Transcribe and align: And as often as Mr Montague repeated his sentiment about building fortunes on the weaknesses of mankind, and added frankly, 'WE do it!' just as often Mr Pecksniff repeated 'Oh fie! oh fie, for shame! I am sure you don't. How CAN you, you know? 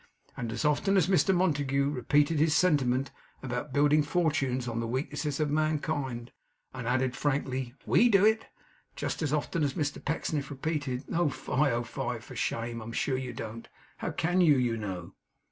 And 0.35 0.51
as 0.51 0.65
often 0.65 0.97
as 0.97 1.05
Mr 1.05 1.31
Montague 1.35 1.87
repeated 1.87 2.39
his 2.39 2.55
sentiment 2.55 3.11
about 3.43 3.71
building 3.71 4.01
fortunes 4.01 4.67
on 4.67 4.79
the 4.79 4.87
weaknesses 4.87 5.39
of 5.39 5.51
mankind, 5.51 6.31
and 6.73 6.87
added 6.87 7.15
frankly, 7.15 7.75
'WE 7.85 8.09
do 8.09 8.25
it!' 8.25 8.47
just 8.95 9.21
as 9.21 9.31
often 9.31 9.61
Mr 9.61 10.03
Pecksniff 10.03 10.49
repeated 10.49 11.03
'Oh 11.13 11.29
fie! 11.29 11.69
oh 11.69 11.83
fie, 11.83 12.17
for 12.17 12.35
shame! 12.35 12.81
I 12.81 12.85
am 12.85 12.93
sure 12.93 13.15
you 13.15 13.31
don't. 13.31 13.67
How 13.97 14.09
CAN 14.09 14.41
you, 14.41 14.57
you 14.57 14.75
know? 14.75 15.13